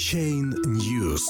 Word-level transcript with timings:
Chain 0.00 0.54
News. 0.64 1.20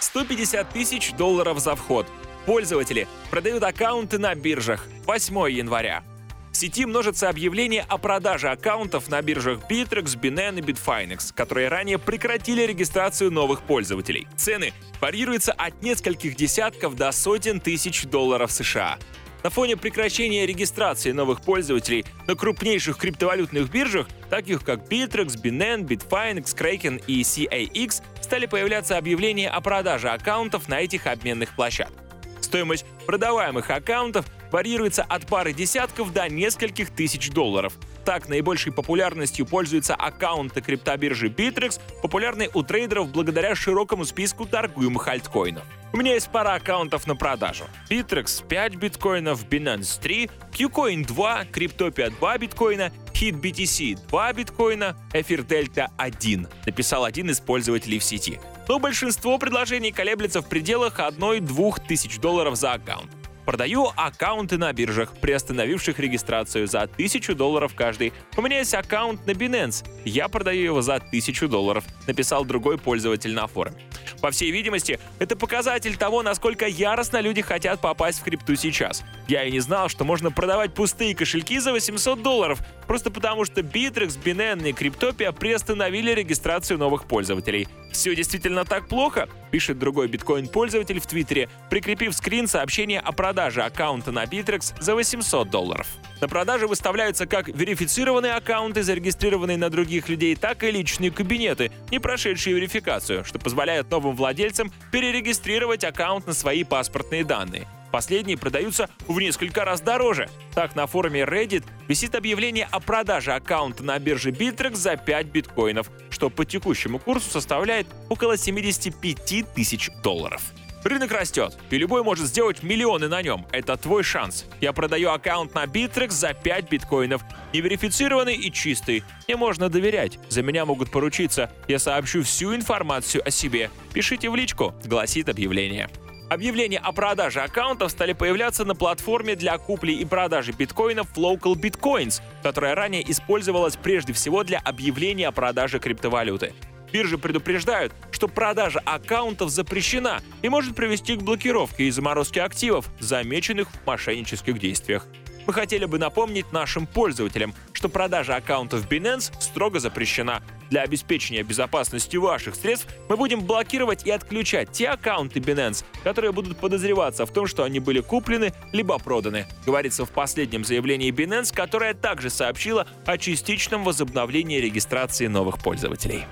150 0.00 0.70
тысяч 0.70 1.12
долларов 1.12 1.58
за 1.58 1.74
вход. 1.74 2.06
Пользователи 2.46 3.06
продают 3.30 3.64
аккаунты 3.64 4.18
на 4.18 4.34
биржах 4.34 4.86
8 5.04 5.50
января. 5.50 6.04
В 6.52 6.56
сети 6.56 6.86
множатся 6.86 7.28
объявления 7.28 7.84
о 7.86 7.98
продаже 7.98 8.48
аккаунтов 8.48 9.10
на 9.10 9.20
биржах 9.20 9.60
Bittrex, 9.68 10.18
Binance 10.18 10.60
и 10.60 10.62
Bitfinex, 10.62 11.34
которые 11.34 11.68
ранее 11.68 11.98
прекратили 11.98 12.62
регистрацию 12.62 13.30
новых 13.30 13.60
пользователей. 13.60 14.26
Цены 14.34 14.72
варьируются 14.98 15.52
от 15.52 15.82
нескольких 15.82 16.34
десятков 16.34 16.96
до 16.96 17.12
сотен 17.12 17.60
тысяч 17.60 18.04
долларов 18.04 18.50
США. 18.50 18.98
На 19.42 19.50
фоне 19.50 19.76
прекращения 19.76 20.46
регистрации 20.46 21.12
новых 21.12 21.40
пользователей 21.42 22.04
на 22.26 22.34
крупнейших 22.34 22.96
криптовалютных 22.96 23.70
биржах, 23.70 24.08
таких 24.30 24.64
как 24.64 24.80
Bittrex, 24.88 25.40
Binance, 25.40 25.86
Bitfinex, 25.86 26.56
Kraken 26.56 27.02
и 27.06 27.22
CAX, 27.22 28.02
стали 28.20 28.46
появляться 28.46 28.98
объявления 28.98 29.48
о 29.48 29.60
продаже 29.60 30.08
аккаунтов 30.10 30.68
на 30.68 30.80
этих 30.80 31.06
обменных 31.06 31.54
площадках. 31.54 32.02
Стоимость 32.40 32.84
продаваемых 33.06 33.70
аккаунтов 33.70 34.26
варьируется 34.50 35.02
от 35.02 35.26
пары 35.26 35.52
десятков 35.52 36.12
до 36.12 36.28
нескольких 36.28 36.90
тысяч 36.90 37.30
долларов. 37.30 37.74
Так, 38.04 38.28
наибольшей 38.28 38.72
популярностью 38.72 39.44
пользуются 39.44 39.94
аккаунты 39.94 40.60
криптобиржи 40.62 41.28
Bittrex, 41.28 41.80
популярные 42.00 42.50
у 42.54 42.62
трейдеров 42.62 43.10
благодаря 43.10 43.54
широкому 43.54 44.04
списку 44.04 44.46
торгуемых 44.46 45.06
альткоинов. 45.08 45.64
У 45.92 45.96
меня 45.96 46.14
есть 46.14 46.30
пара 46.30 46.54
аккаунтов 46.54 47.06
на 47.06 47.16
продажу. 47.16 47.64
Bittrex 47.90 48.46
5 48.46 48.76
биткоинов, 48.76 49.44
Binance 49.46 50.00
3, 50.00 50.30
Qcoin 50.52 51.06
2, 51.06 51.44
Cryptopia 51.52 52.10
2 52.10 52.38
биткоина, 52.38 52.92
HitBTC 53.12 53.98
2 54.08 54.32
биткоина, 54.32 54.96
Эфир 55.12 55.40
Delta 55.40 55.88
1, 55.96 56.46
написал 56.66 57.04
один 57.04 57.30
из 57.30 57.40
пользователей 57.40 57.98
в 57.98 58.04
сети. 58.04 58.38
Но 58.68 58.78
большинство 58.78 59.38
предложений 59.38 59.92
колеблется 59.92 60.42
в 60.42 60.48
пределах 60.48 60.98
1-2 60.98 61.86
тысяч 61.88 62.18
долларов 62.18 62.56
за 62.56 62.72
аккаунт. 62.74 63.17
Продаю 63.48 63.90
аккаунты 63.96 64.58
на 64.58 64.70
биржах, 64.74 65.14
приостановивших 65.14 65.98
регистрацию 65.98 66.66
за 66.66 66.82
1000 66.82 67.34
долларов 67.34 67.72
каждый. 67.74 68.12
У 68.36 68.42
меня 68.42 68.58
есть 68.58 68.74
аккаунт 68.74 69.26
на 69.26 69.30
Binance. 69.30 69.86
Я 70.04 70.28
продаю 70.28 70.64
его 70.64 70.82
за 70.82 70.96
1000 70.96 71.48
долларов, 71.48 71.82
написал 72.06 72.44
другой 72.44 72.76
пользователь 72.76 73.32
на 73.32 73.46
форуме. 73.46 73.78
По 74.20 74.32
всей 74.32 74.50
видимости, 74.50 75.00
это 75.18 75.34
показатель 75.34 75.96
того, 75.96 76.22
насколько 76.22 76.66
яростно 76.66 77.22
люди 77.22 77.40
хотят 77.40 77.80
попасть 77.80 78.20
в 78.20 78.24
крипту 78.24 78.54
сейчас. 78.54 79.02
Я 79.28 79.44
и 79.44 79.52
не 79.52 79.60
знал, 79.60 79.90
что 79.90 80.04
можно 80.04 80.30
продавать 80.30 80.72
пустые 80.72 81.14
кошельки 81.14 81.58
за 81.58 81.72
800 81.72 82.22
долларов, 82.22 82.60
просто 82.86 83.10
потому 83.10 83.44
что 83.44 83.60
Bittrex, 83.60 84.18
Binance 84.24 84.70
и 84.70 84.72
Cryptopia 84.72 85.38
приостановили 85.38 86.12
регистрацию 86.12 86.78
новых 86.78 87.04
пользователей. 87.04 87.68
Все 87.92 88.16
действительно 88.16 88.64
так 88.64 88.88
плохо? 88.88 89.28
Пишет 89.50 89.78
другой 89.78 90.08
биткоин-пользователь 90.08 90.98
в 90.98 91.06
Твиттере, 91.06 91.50
прикрепив 91.68 92.14
скрин 92.14 92.46
сообщения 92.46 93.00
о 93.00 93.12
продаже 93.12 93.60
аккаунта 93.62 94.12
на 94.12 94.24
Bittrex 94.24 94.74
за 94.80 94.94
800 94.94 95.50
долларов. 95.50 95.86
На 96.22 96.28
продаже 96.28 96.66
выставляются 96.66 97.26
как 97.26 97.48
верифицированные 97.48 98.32
аккаунты, 98.32 98.82
зарегистрированные 98.82 99.58
на 99.58 99.68
других 99.68 100.08
людей, 100.08 100.36
так 100.36 100.64
и 100.64 100.70
личные 100.70 101.10
кабинеты, 101.10 101.70
не 101.90 101.98
прошедшие 101.98 102.56
верификацию, 102.56 103.26
что 103.26 103.38
позволяет 103.38 103.90
новым 103.90 104.16
владельцам 104.16 104.72
перерегистрировать 104.90 105.84
аккаунт 105.84 106.26
на 106.26 106.32
свои 106.32 106.64
паспортные 106.64 107.24
данные. 107.24 107.68
Последние 107.90 108.36
продаются 108.36 108.88
в 109.06 109.18
несколько 109.18 109.64
раз 109.64 109.80
дороже. 109.80 110.28
Так, 110.54 110.76
на 110.76 110.86
форуме 110.86 111.22
Reddit 111.22 111.64
висит 111.86 112.14
объявление 112.14 112.68
о 112.70 112.80
продаже 112.80 113.32
аккаунта 113.32 113.82
на 113.82 113.98
бирже 113.98 114.30
Bittrex 114.30 114.74
за 114.76 114.96
5 114.96 115.26
биткоинов, 115.26 115.90
что 116.10 116.30
по 116.30 116.44
текущему 116.44 116.98
курсу 116.98 117.30
составляет 117.30 117.86
около 118.08 118.36
75 118.36 119.54
тысяч 119.54 119.90
долларов. 120.02 120.42
Рынок 120.84 121.10
растет, 121.10 121.58
и 121.70 121.76
любой 121.76 122.04
может 122.04 122.26
сделать 122.26 122.62
миллионы 122.62 123.08
на 123.08 123.20
нем. 123.20 123.46
Это 123.50 123.76
твой 123.76 124.04
шанс. 124.04 124.46
Я 124.60 124.72
продаю 124.72 125.10
аккаунт 125.10 125.54
на 125.54 125.64
Bittrex 125.64 126.10
за 126.10 126.34
5 126.34 126.70
биткоинов. 126.70 127.22
Неверифицированный 127.52 128.36
и 128.36 128.52
чистый. 128.52 129.02
Мне 129.26 129.36
можно 129.36 129.68
доверять. 129.68 130.18
За 130.28 130.42
меня 130.42 130.64
могут 130.64 130.90
поручиться. 130.90 131.50
Я 131.66 131.78
сообщу 131.78 132.22
всю 132.22 132.54
информацию 132.54 133.26
о 133.26 133.30
себе. 133.30 133.70
Пишите 133.92 134.30
в 134.30 134.36
личку, 134.36 134.72
гласит 134.84 135.28
объявление. 135.28 135.90
Объявления 136.28 136.78
о 136.78 136.92
продаже 136.92 137.40
аккаунтов 137.40 137.90
стали 137.90 138.12
появляться 138.12 138.66
на 138.66 138.74
платформе 138.74 139.34
для 139.34 139.56
купли 139.56 139.92
и 139.92 140.04
продажи 140.04 140.52
биткоинов 140.52 141.16
Local 141.16 141.54
Bitcoins, 141.54 142.20
которая 142.42 142.74
ранее 142.74 143.10
использовалась 143.10 143.76
прежде 143.76 144.12
всего 144.12 144.44
для 144.44 144.58
объявления 144.58 145.28
о 145.28 145.32
продаже 145.32 145.78
криптовалюты. 145.78 146.52
Биржи 146.92 147.16
предупреждают, 147.16 147.94
что 148.10 148.28
продажа 148.28 148.80
аккаунтов 148.84 149.48
запрещена 149.48 150.20
и 150.42 150.50
может 150.50 150.74
привести 150.74 151.16
к 151.16 151.22
блокировке 151.22 151.84
и 151.84 151.90
заморозке 151.90 152.42
активов, 152.42 152.90
замеченных 153.00 153.70
в 153.70 153.86
мошеннических 153.86 154.58
действиях. 154.58 155.06
Мы 155.46 155.54
хотели 155.54 155.86
бы 155.86 155.98
напомнить 155.98 156.52
нашим 156.52 156.86
пользователям, 156.86 157.54
что 157.78 157.88
продажа 157.88 158.34
аккаунтов 158.34 158.88
Binance 158.88 159.32
строго 159.40 159.78
запрещена. 159.78 160.42
Для 160.68 160.82
обеспечения 160.82 161.44
безопасности 161.44 162.16
ваших 162.16 162.56
средств 162.56 162.88
мы 163.08 163.16
будем 163.16 163.42
блокировать 163.42 164.04
и 164.04 164.10
отключать 164.10 164.72
те 164.72 164.88
аккаунты 164.88 165.38
Binance, 165.38 165.84
которые 166.02 166.32
будут 166.32 166.58
подозреваться 166.58 167.24
в 167.24 167.32
том, 167.32 167.46
что 167.46 167.62
они 167.62 167.78
были 167.78 168.00
куплены 168.00 168.52
либо 168.72 168.98
проданы, 168.98 169.46
говорится 169.64 170.04
в 170.04 170.10
последнем 170.10 170.64
заявлении 170.64 171.12
Binance, 171.12 171.54
которое 171.54 171.94
также 171.94 172.30
сообщила 172.30 172.84
о 173.06 173.16
частичном 173.16 173.84
возобновлении 173.84 174.58
регистрации 174.58 175.28
новых 175.28 175.62
пользователей. 175.62 176.24